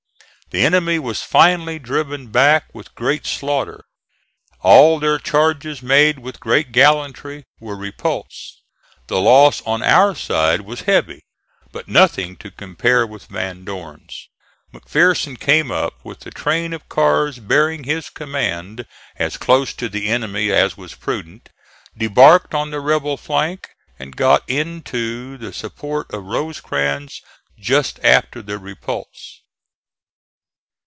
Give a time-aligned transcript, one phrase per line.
[0.53, 3.85] The enemy was finally driven back with great slaughter:
[4.59, 8.61] all their charges, made with great gallantry, were repulsed.
[9.07, 11.21] The loss on our side was heavy,
[11.71, 14.27] but nothing to compare with Van Dorn's.
[14.73, 20.09] McPherson came up with the train of cars bearing his command as close to the
[20.09, 21.47] enemy as was prudent,
[21.97, 27.21] debarked on the rebel flank and got in to the support of Rosecrans
[27.57, 29.37] just after the repulse.